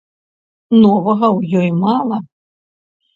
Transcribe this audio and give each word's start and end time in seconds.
Новага 0.83 1.27
ў 1.37 1.65
ёй 1.65 1.69
мала. 1.83 2.17